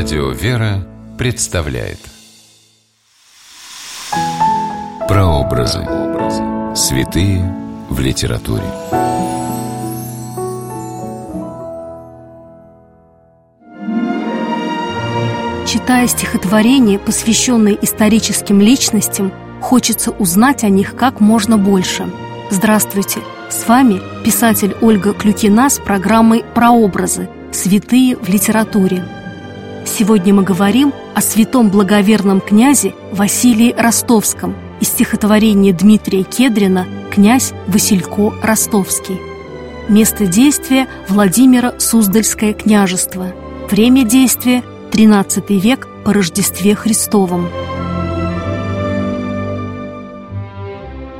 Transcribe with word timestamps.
Радио 0.00 0.30
«Вера» 0.30 0.86
представляет 1.18 1.98
Прообразы. 5.08 5.84
Святые 6.76 7.42
в 7.90 7.98
литературе. 7.98 8.62
Читая 15.66 16.06
стихотворения, 16.06 17.00
посвященные 17.00 17.76
историческим 17.84 18.60
личностям, 18.60 19.32
хочется 19.60 20.12
узнать 20.12 20.62
о 20.62 20.68
них 20.68 20.94
как 20.94 21.18
можно 21.18 21.58
больше. 21.58 22.08
Здравствуйте! 22.52 23.18
С 23.50 23.66
вами 23.66 24.00
писатель 24.24 24.76
Ольга 24.80 25.12
Клюкина 25.12 25.68
с 25.68 25.80
программой 25.80 26.44
«Прообразы. 26.54 27.28
Святые 27.50 28.14
в 28.14 28.28
литературе». 28.28 29.17
Сегодня 29.98 30.32
мы 30.32 30.44
говорим 30.44 30.94
о 31.16 31.20
святом 31.20 31.70
благоверном 31.70 32.40
князе 32.40 32.94
Василии 33.10 33.74
Ростовском 33.76 34.54
из 34.80 34.90
стихотворения 34.90 35.72
Дмитрия 35.72 36.22
Кедрина 36.22 36.86
«Князь 37.10 37.52
Василько 37.66 38.32
Ростовский». 38.40 39.18
Место 39.88 40.28
действия– 40.28 40.86
Владимира 41.08 41.80
Суздальское 41.80 42.52
княжество. 42.52 43.32
Время 43.68 44.04
действия– 44.04 44.62
XIII 44.92 45.58
век 45.58 45.88
по 46.04 46.12
Рождестве 46.12 46.76
Христовом. 46.76 47.48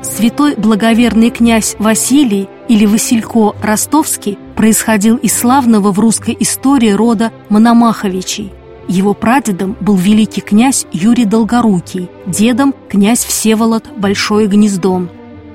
Святой 0.04 0.54
благоверный 0.54 1.30
князь 1.30 1.74
Василий 1.80 2.48
или 2.68 2.86
Василько 2.86 3.56
Ростовский 3.60 4.38
происходил 4.54 5.16
из 5.16 5.36
славного 5.36 5.90
в 5.90 5.98
русской 5.98 6.36
истории 6.38 6.90
рода 6.90 7.32
Мономаховичей. 7.48 8.52
Его 8.88 9.12
прадедом 9.12 9.76
был 9.80 9.96
великий 9.96 10.40
князь 10.40 10.86
Юрий 10.92 11.26
Долгорукий, 11.26 12.08
дедом 12.26 12.74
князь 12.88 13.24
Всеволод 13.24 13.84
Большое 13.96 14.48
Гнездо. 14.48 15.08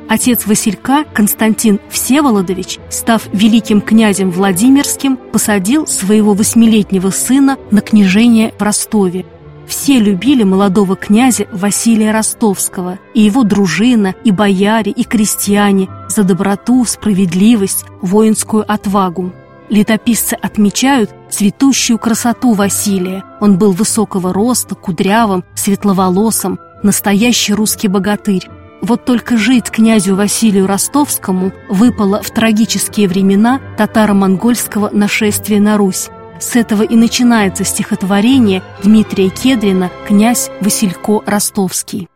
Отец 0.07 0.45
Василька, 0.45 1.05
Константин 1.13 1.79
Всеволодович, 1.89 2.77
став 2.89 3.27
великим 3.33 3.81
князем 3.81 4.29
Владимирским, 4.29 5.17
посадил 5.17 5.87
своего 5.87 6.33
восьмилетнего 6.33 7.09
сына 7.09 7.57
на 7.71 7.81
княжение 7.81 8.53
в 8.59 8.61
Ростове. 8.61 9.25
Все 9.65 9.97
любили 9.97 10.43
молодого 10.43 10.95
князя 10.95 11.47
Василия 11.51 12.11
Ростовского 12.11 12.99
и 13.15 13.21
его 13.21 13.43
дружина, 13.43 14.13
и 14.23 14.31
бояре, 14.31 14.91
и 14.91 15.03
крестьяне 15.03 15.89
за 16.09 16.23
доброту, 16.23 16.85
справедливость, 16.85 17.85
воинскую 18.01 18.71
отвагу. 18.71 19.33
Летописцы 19.73 20.35
отмечают 20.35 21.09
цветущую 21.31 21.97
красоту 21.97 22.53
Василия. 22.53 23.23
Он 23.41 23.57
был 23.57 23.71
высокого 23.71 24.31
роста, 24.31 24.75
кудрявым, 24.75 25.43
светловолосым, 25.55 26.59
настоящий 26.83 27.55
русский 27.55 27.87
богатырь. 27.87 28.47
Вот 28.81 29.03
только 29.03 29.35
жить 29.35 29.71
князю 29.71 30.15
Василию 30.15 30.67
Ростовскому 30.67 31.51
выпало 31.69 32.21
в 32.21 32.29
трагические 32.29 33.07
времена 33.07 33.59
татаро-монгольского 33.75 34.91
нашествия 34.91 35.59
на 35.59 35.75
Русь. 35.75 36.09
С 36.39 36.55
этого 36.55 36.83
и 36.83 36.95
начинается 36.95 37.63
стихотворение 37.63 38.61
Дмитрия 38.83 39.29
Кедрина 39.29 39.89
«Князь 40.07 40.51
Василько 40.61 41.21
Ростовский». 41.25 42.07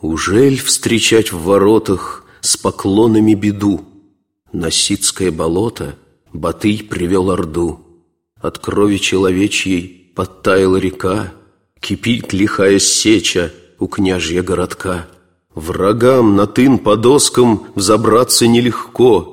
Ужель 0.00 0.58
встречать 0.58 1.30
в 1.30 1.44
воротах 1.44 2.24
с 2.40 2.56
поклонами 2.56 3.34
беду? 3.34 3.82
На 4.54 4.70
Сицкое 4.70 5.30
болото 5.30 5.96
Батый 6.32 6.82
привел 6.88 7.30
Орду. 7.30 7.80
От 8.40 8.58
крови 8.58 8.96
человечьей 8.96 10.12
подтаяла 10.14 10.76
река, 10.76 11.32
Кипит 11.78 12.32
лихая 12.32 12.78
сеча 12.78 13.52
у 13.78 13.86
княжья 13.86 14.42
городка. 14.42 15.06
Врагам 15.54 16.34
на 16.34 16.46
тын 16.46 16.78
по 16.78 16.96
доскам 16.96 17.66
взобраться 17.74 18.46
нелегко, 18.46 19.28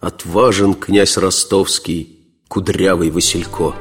Отважен 0.00 0.74
князь 0.74 1.16
ростовский, 1.16 2.18
кудрявый 2.48 3.10
Василько. 3.10 3.72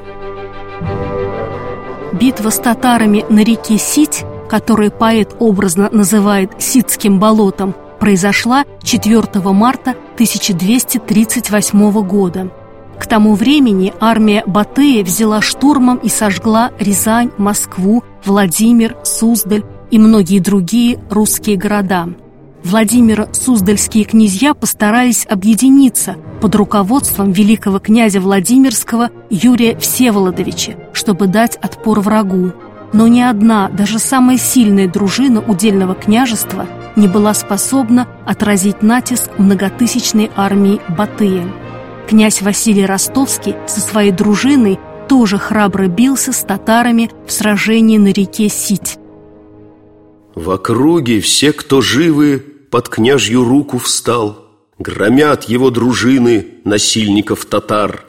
Битва 2.13 2.51
с 2.51 2.59
татарами 2.59 3.25
на 3.27 3.43
реке 3.43 3.79
Сить, 3.79 4.23
которую 4.47 4.91
поэт 4.91 5.35
образно 5.39 5.89
называет 5.91 6.51
Ситским 6.61 7.19
болотом, 7.19 7.73
произошла 7.99 8.63
4 8.83 9.23
марта 9.51 9.95
1238 10.15 12.07
года. 12.07 12.51
К 13.01 13.07
тому 13.07 13.33
времени 13.33 13.93
армия 13.99 14.43
Батыя 14.45 15.03
взяла 15.03 15.41
штурмом 15.41 15.97
и 15.97 16.07
сожгла 16.07 16.69
Рязань, 16.79 17.31
Москву, 17.39 18.03
Владимир, 18.23 18.95
Суздаль 19.03 19.63
и 19.89 19.97
многие 19.97 20.37
другие 20.37 20.99
русские 21.09 21.57
города– 21.57 22.07
Владимира 22.63 23.27
Суздальские 23.33 24.03
князья 24.03 24.53
постарались 24.53 25.25
объединиться 25.27 26.15
под 26.41 26.53
руководством 26.53 27.31
великого 27.31 27.79
князя 27.79 28.21
Владимирского 28.21 29.09
Юрия 29.31 29.75
Всеволодовича, 29.79 30.73
чтобы 30.93 31.25
дать 31.25 31.55
отпор 31.55 32.01
врагу. 32.01 32.51
Но 32.93 33.07
ни 33.07 33.21
одна, 33.21 33.67
даже 33.69 33.97
самая 33.97 34.37
сильная 34.37 34.87
дружина 34.87 35.41
удельного 35.41 35.95
княжества 35.95 36.67
не 36.95 37.07
была 37.07 37.33
способна 37.33 38.07
отразить 38.27 38.83
натиск 38.83 39.31
многотысячной 39.39 40.29
армии 40.35 40.79
Батыя. 40.87 41.47
Князь 42.07 42.41
Василий 42.41 42.85
Ростовский 42.85 43.55
со 43.67 43.79
своей 43.79 44.11
дружиной 44.11 44.79
тоже 45.07 45.37
храбро 45.37 45.87
бился 45.87 46.31
с 46.33 46.41
татарами 46.41 47.11
в 47.25 47.31
сражении 47.31 47.97
на 47.97 48.07
реке 48.07 48.49
Сить. 48.49 48.97
В 50.35 50.49
округе 50.51 51.19
все, 51.19 51.51
кто 51.51 51.81
живы, 51.81 52.39
под 52.69 52.89
княжью 52.89 53.43
руку 53.43 53.77
встал, 53.77 54.47
Громят 54.79 55.43
его 55.43 55.69
дружины 55.69 56.47
насильников 56.63 57.45
татар. 57.45 58.05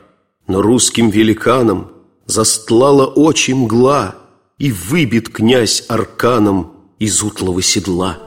Но 0.47 0.63
русским 0.63 1.11
великанам 1.11 1.93
застлала 2.27 3.07
очи 3.07 3.51
мгла, 3.53 4.15
И 4.59 4.73
выбит 4.73 5.29
князь 5.29 5.85
арканом 5.89 6.73
из 6.99 7.23
утлого 7.23 7.61
седла. 7.61 8.19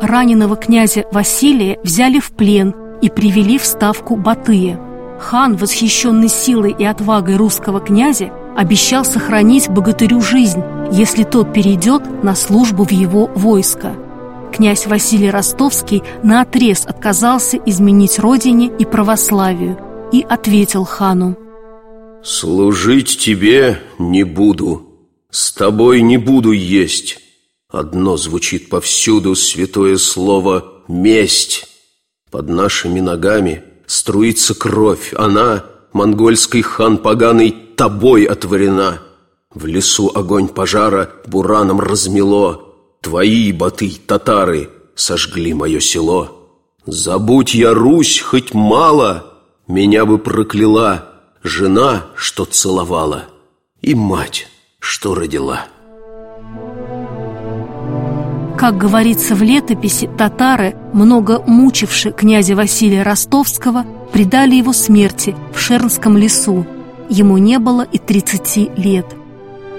Раненого 0.00 0.56
князя 0.56 1.04
Василия 1.12 1.78
взяли 1.82 2.20
в 2.20 2.30
плен 2.30 2.74
и 3.02 3.08
привели 3.08 3.58
в 3.58 3.64
ставку 3.64 4.16
Батыя. 4.16 4.80
Хан, 5.20 5.56
восхищенный 5.56 6.28
силой 6.28 6.74
и 6.76 6.84
отвагой 6.84 7.36
русского 7.36 7.80
князя, 7.80 8.30
обещал 8.56 9.04
сохранить 9.04 9.68
богатырю 9.68 10.20
жизнь, 10.20 10.62
если 10.92 11.24
тот 11.24 11.52
перейдет 11.52 12.22
на 12.22 12.34
службу 12.34 12.84
в 12.84 12.90
его 12.90 13.26
войско. 13.34 13.94
Князь 14.52 14.86
Василий 14.86 15.30
Ростовский 15.30 16.02
наотрез 16.22 16.84
отказался 16.86 17.56
изменить 17.58 18.18
родине 18.18 18.70
и 18.78 18.84
православию 18.84 19.78
и 20.12 20.24
ответил 20.28 20.84
хану 20.84 21.36
«Служить 22.22 23.18
тебе 23.18 23.80
не 23.98 24.24
буду, 24.24 24.90
с 25.30 25.52
тобой 25.52 26.02
не 26.02 26.16
буду 26.16 26.50
есть. 26.52 27.18
Одно 27.68 28.16
звучит 28.16 28.68
повсюду 28.68 29.34
святое 29.36 29.96
слово 29.96 30.82
«месть». 30.88 31.69
Под 32.30 32.48
нашими 32.48 33.00
ногами 33.00 33.64
струится 33.86 34.54
кровь, 34.54 35.12
она, 35.16 35.64
монгольский 35.92 36.62
хан 36.62 36.98
поганый, 36.98 37.50
тобой 37.76 38.24
отворена. 38.24 39.02
В 39.52 39.66
лесу 39.66 40.12
огонь 40.14 40.46
пожара 40.48 41.10
бураном 41.26 41.80
размело, 41.80 42.66
Твои, 43.00 43.50
баты, 43.52 43.92
татары, 44.06 44.70
сожгли 44.94 45.54
мое 45.54 45.80
село. 45.80 46.50
Забудь 46.86 47.54
я 47.54 47.74
Русь 47.74 48.20
хоть 48.20 48.54
мало, 48.54 49.24
Меня 49.66 50.06
бы 50.06 50.18
прокляла 50.18 51.08
Жена, 51.42 52.06
что 52.14 52.44
целовала, 52.44 53.24
И 53.80 53.94
мать, 53.94 54.48
что 54.78 55.14
родила. 55.14 55.66
Как 58.60 58.76
говорится 58.76 59.34
в 59.34 59.40
летописи, 59.40 60.06
татары, 60.18 60.76
много 60.92 61.42
мучившие 61.46 62.12
князя 62.12 62.54
Василия 62.54 63.02
Ростовского, 63.02 63.86
предали 64.12 64.56
его 64.56 64.74
смерти 64.74 65.34
в 65.54 65.58
Шернском 65.58 66.18
лесу. 66.18 66.66
Ему 67.08 67.38
не 67.38 67.58
было 67.58 67.80
и 67.90 67.96
30 67.96 68.76
лет. 68.76 69.06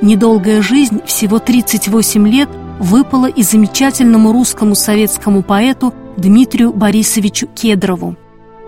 Недолгая 0.01 0.63
жизнь, 0.63 1.00
всего 1.06 1.38
38 1.38 2.28
лет, 2.28 2.50
выпало 2.80 3.28
и 3.28 3.44
замечательному 3.44 4.31
русскому 4.31 4.74
советскому 4.74 5.44
поэту 5.44 5.94
Дмитрию 6.18 6.74
Борисовичу 6.74 7.45
Кедрову. 7.54 8.16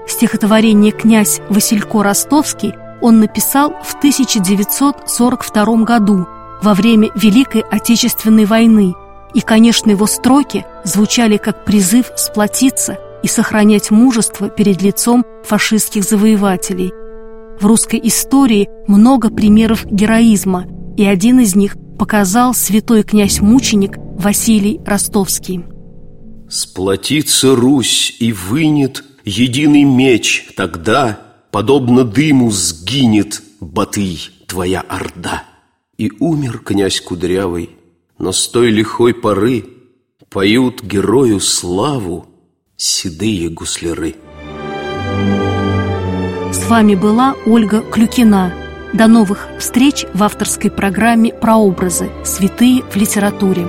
Стихотворение 0.08 0.92
«Князь 0.92 1.42
Василько 1.50 2.04
Ростовский» 2.04 2.76
он 3.02 3.20
написал 3.20 3.74
в 3.84 3.96
1942 3.96 5.66
году 5.78 6.28
во 6.62 6.76
время 6.76 7.10
Великой 7.16 7.62
Отечественной 7.62 8.46
войны, 8.46 8.94
и, 9.34 9.42
конечно, 9.42 9.92
его 9.92 10.06
строки 10.06 10.66
звучали 10.84 11.38
как 11.38 11.66
призыв 11.66 12.12
сплотиться 12.16 12.98
и 13.24 13.28
сохранять 13.28 13.92
мужество 13.92 14.50
перед 14.50 14.82
лицом 14.82 15.26
фашистских 15.44 16.04
завоевателей. 16.04 16.92
В 17.60 17.66
русской 17.66 18.00
истории 18.04 18.70
много 18.88 19.30
примеров 19.30 19.86
героизма– 19.86 20.66
и 20.98 21.06
один 21.06 21.40
из 21.40 21.56
них 21.56 21.76
показал 21.98 22.54
святой 22.54 23.04
князь-мученик 23.04 23.98
Василий 24.18 24.80
Ростовский. 24.86 25.64
Сплотится 26.50 27.56
Русь 27.56 28.16
и 28.20 28.32
вынет 28.32 29.04
единый 29.26 29.84
меч, 29.84 30.48
тогда, 30.56 31.20
подобно 31.52 32.04
дыму, 32.04 32.52
сгинет 32.52 33.42
Батый, 33.60 34.20
твоя 34.48 34.82
орда. 34.82 35.44
И 35.98 36.12
умер 36.20 36.60
князь 36.60 37.00
Кудрявый, 37.02 37.70
но 38.18 38.32
с 38.32 38.48
той 38.48 38.70
лихой 38.70 39.14
поры 39.14 39.66
Поют 40.34 40.82
герою 40.82 41.40
славу 41.40 42.26
седые 42.76 43.50
гусляры. 43.50 44.16
С 46.52 46.68
вами 46.68 46.96
была 46.96 47.36
Ольга 47.46 47.82
Клюкина. 47.82 48.52
До 48.94 49.06
новых 49.06 49.48
встреч 49.60 50.08
в 50.12 50.24
авторской 50.24 50.72
программе 50.72 51.32
«Прообразы. 51.32 52.10
Святые 52.24 52.82
в 52.82 52.96
литературе». 52.96 53.68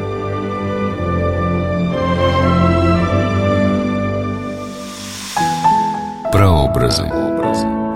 Прообразы. 6.33 7.13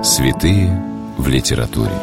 Святые 0.05 0.79
в 1.17 1.27
литературе. 1.27 1.95